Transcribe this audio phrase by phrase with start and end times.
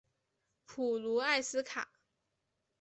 [0.65, 1.91] 普卢埃斯卡。